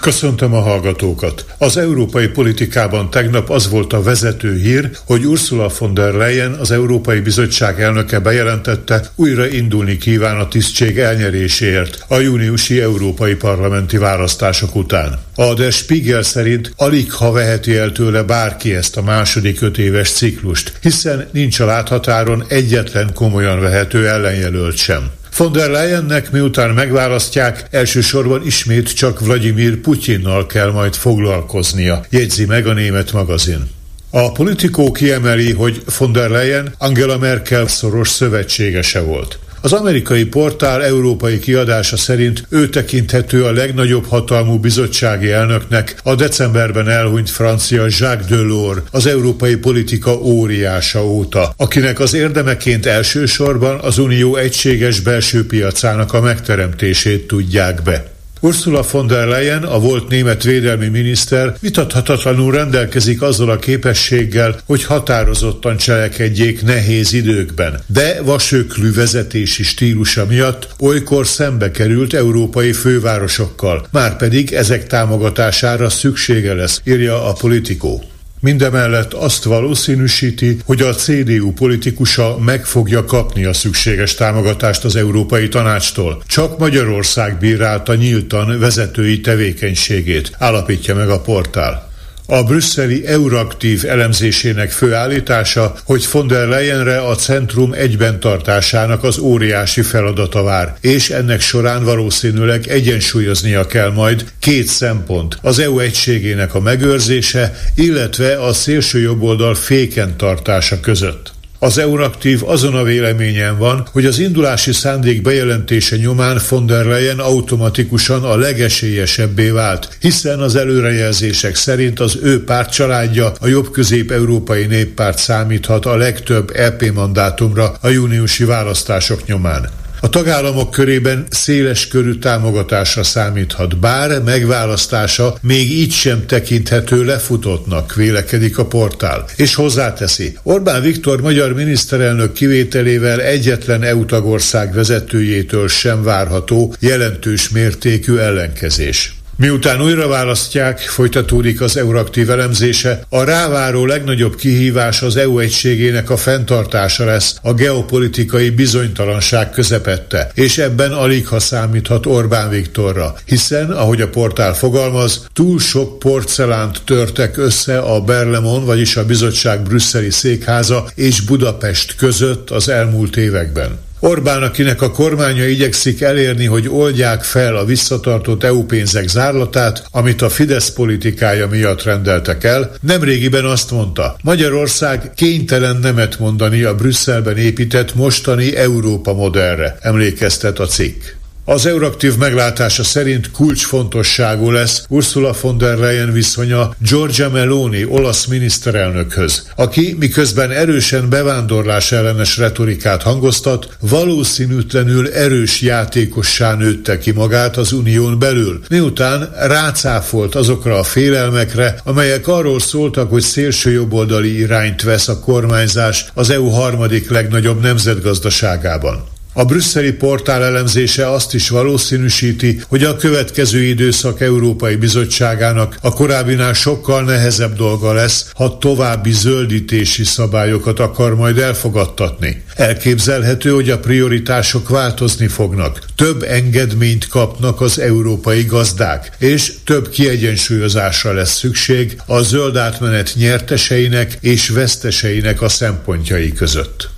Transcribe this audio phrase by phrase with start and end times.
[0.00, 1.44] Köszöntöm a hallgatókat!
[1.58, 6.70] Az európai politikában tegnap az volt a vezető hír, hogy Ursula von der Leyen, az
[6.70, 14.74] Európai Bizottság elnöke bejelentette, újra indulni kíván a tisztség elnyeréséért a júniusi európai parlamenti választások
[14.76, 15.18] után.
[15.34, 20.10] A Der Spiegel szerint alig ha veheti el tőle bárki ezt a második öt éves
[20.10, 25.10] ciklust, hiszen nincs a láthatáron egyetlen komolyan vehető ellenjelölt sem.
[25.40, 32.66] Von der Leyennek miután megválasztják, elsősorban ismét csak Vladimir Putyinnal kell majd foglalkoznia, jegyzi meg
[32.66, 33.70] a német magazin.
[34.10, 39.38] A politikó kiemeli, hogy von der Leyen Angela Merkel szoros szövetségese volt.
[39.62, 46.88] Az amerikai portál európai kiadása szerint ő tekinthető a legnagyobb hatalmú bizottsági elnöknek a decemberben
[46.88, 54.36] elhunyt francia Jacques Delors, az európai politika óriása óta, akinek az érdemeként elsősorban az unió
[54.36, 58.19] egységes belső piacának a megteremtését tudják be.
[58.42, 64.84] Ursula von der Leyen, a volt német védelmi miniszter vitathatatlanul rendelkezik azzal a képességgel, hogy
[64.84, 74.52] határozottan cselekedjék nehéz időkben, de vasöklű vezetési stílusa miatt olykor szembe került európai fővárosokkal, márpedig
[74.52, 78.04] ezek támogatására szüksége lesz, írja a politikó.
[78.42, 85.48] Mindemellett azt valószínűsíti, hogy a CDU politikusa meg fogja kapni a szükséges támogatást az Európai
[85.48, 86.22] Tanácstól.
[86.26, 91.89] Csak Magyarország bírálta nyíltan vezetői tevékenységét, állapítja meg a portál.
[92.32, 99.82] A brüsszeli Euraktív elemzésének főállítása, hogy von der Leyenre a centrum egyben tartásának az óriási
[99.82, 106.60] feladata vár, és ennek során valószínűleg egyensúlyoznia kell majd két szempont, az EU egységének a
[106.60, 111.32] megőrzése, illetve a szélső jobboldal féken tartása között.
[111.62, 117.18] Az Euraktív azon a véleményen van, hogy az indulási szándék bejelentése nyomán von der Leyen
[117.18, 125.86] automatikusan a legesélyesebbé vált, hiszen az előrejelzések szerint az ő pártcsaládja, a jobb-közép-európai néppárt számíthat
[125.86, 129.79] a legtöbb EP mandátumra a júniusi választások nyomán.
[130.02, 138.58] A tagállamok körében széles körű támogatásra számíthat, bár megválasztása még így sem tekinthető lefutottnak, vélekedik
[138.58, 139.24] a portál.
[139.36, 148.16] És hozzáteszi, Orbán Viktor magyar miniszterelnök kivételével egyetlen EU tagország vezetőjétől sem várható jelentős mértékű
[148.16, 149.19] ellenkezés.
[149.40, 156.16] Miután újra választják, folytatódik az Euraktív elemzése, a ráváró legnagyobb kihívás az EU egységének a
[156.16, 164.00] fenntartása lesz a geopolitikai bizonytalanság közepette, és ebben alig ha számíthat Orbán Viktorra, hiszen, ahogy
[164.00, 170.90] a portál fogalmaz, túl sok porcelánt törtek össze a Berlemon, vagyis a bizottság brüsszeli székháza
[170.94, 173.88] és Budapest között az elmúlt években.
[174.00, 180.22] Orbán, akinek a kormánya igyekszik elérni, hogy oldják fel a visszatartott EU pénzek zárlatát, amit
[180.22, 187.36] a Fidesz politikája miatt rendeltek el, nemrégiben azt mondta, Magyarország kénytelen nemet mondani a Brüsszelben
[187.36, 191.02] épített mostani Európa modellre, emlékeztet a cikk.
[191.50, 199.48] Az Euraktív meglátása szerint kulcsfontosságú lesz Ursula von der Leyen viszonya Giorgia Meloni olasz miniszterelnökhöz,
[199.56, 208.18] aki miközben erősen bevándorlás ellenes retorikát hangoztat, valószínűtlenül erős játékossá nőtte ki magát az unión
[208.18, 216.06] belül, miután rácáfolt azokra a félelmekre, amelyek arról szóltak, hogy szélsőjobboldali irányt vesz a kormányzás
[216.14, 219.18] az EU harmadik legnagyobb nemzetgazdaságában.
[219.32, 226.52] A brüsszeli portál elemzése azt is valószínűsíti, hogy a következő időszak Európai Bizottságának a korábbinál
[226.52, 232.42] sokkal nehezebb dolga lesz, ha további zöldítési szabályokat akar majd elfogadtatni.
[232.54, 235.82] Elképzelhető, hogy a prioritások változni fognak.
[235.96, 244.18] Több engedményt kapnak az európai gazdák, és több kiegyensúlyozásra lesz szükség a zöld átmenet nyerteseinek
[244.20, 246.90] és veszteseinek a szempontjai között.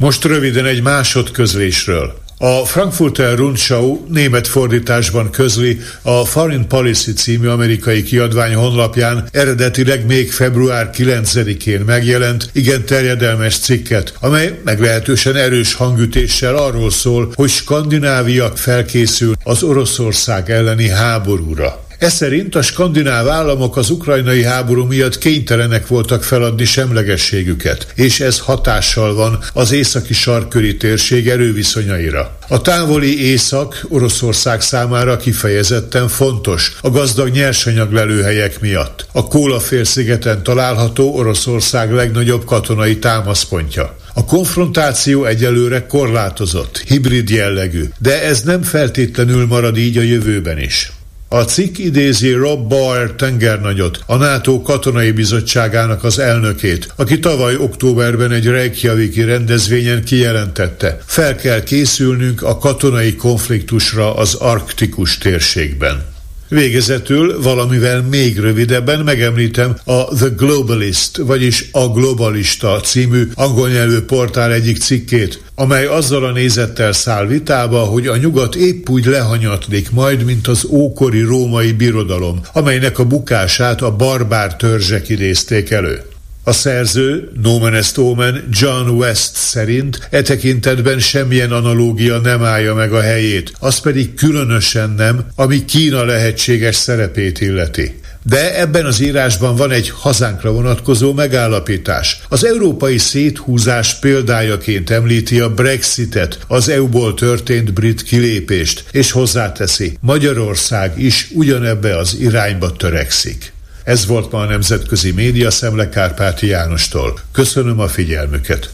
[0.00, 2.18] Most röviden egy másodközlésről.
[2.38, 10.32] A Frankfurter Rundschau német fordításban közli a Foreign Policy című amerikai kiadvány honlapján eredetileg még
[10.32, 19.34] február 9-én megjelent, igen terjedelmes cikket, amely meglehetősen erős hangütéssel arról szól, hogy Skandinávia felkészül
[19.44, 21.88] az Oroszország elleni háborúra.
[22.00, 28.38] Ez szerint a skandináv államok az ukrajnai háború miatt kénytelenek voltak feladni semlegességüket, és ez
[28.38, 32.36] hatással van az északi sarköri térség erőviszonyaira.
[32.48, 39.06] A távoli észak Oroszország számára kifejezetten fontos a gazdag nyersanyag lelőhelyek miatt.
[39.12, 43.96] A Kóla-félszigeten található Oroszország legnagyobb katonai támaszpontja.
[44.14, 50.92] A konfrontáció egyelőre korlátozott, hibrid jellegű, de ez nem feltétlenül marad így a jövőben is.
[51.32, 58.32] A cikk idézi Rob Bauer tengernagyot, a NATO katonai bizottságának az elnökét, aki tavaly októberben
[58.32, 66.09] egy Reykjaviki rendezvényen kijelentette, fel kell készülnünk a katonai konfliktusra az arktikus térségben.
[66.50, 74.52] Végezetül valamivel még rövidebben megemlítem a The Globalist, vagyis a Globalista című angol nyelvű portál
[74.52, 80.24] egyik cikkét, amely azzal a nézettel száll vitába, hogy a nyugat épp úgy lehanyatlik majd,
[80.24, 86.02] mint az ókori római birodalom, amelynek a bukását a barbár törzsek idézték elő.
[86.50, 92.92] A szerző, Nomen est Omen, John West szerint e tekintetben semmilyen analógia nem állja meg
[92.92, 98.00] a helyét, az pedig különösen nem, ami Kína lehetséges szerepét illeti.
[98.22, 102.20] De ebben az írásban van egy hazánkra vonatkozó megállapítás.
[102.28, 111.02] Az európai széthúzás példájaként említi a Brexitet, az EU-ból történt brit kilépést, és hozzáteszi, Magyarország
[111.02, 113.52] is ugyanebbe az irányba törekszik.
[113.90, 117.20] Ez volt ma a Nemzetközi Média Szemle Kárpáti Jánostól.
[117.32, 118.70] Köszönöm a figyelmüket.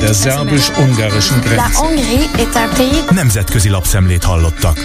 [0.00, 1.78] Der szerbus-ungarischen Grenze.
[3.10, 4.78] Nemzetközi lapszemlét hallottak.